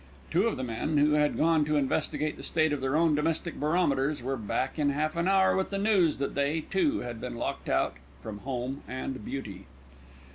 [0.31, 3.59] Two of the men, who had gone to investigate the state of their own domestic
[3.59, 7.35] barometers, were back in half an hour with the news that they too had been
[7.35, 9.67] locked out from home and beauty.